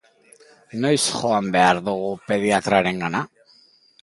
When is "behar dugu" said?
1.57-2.09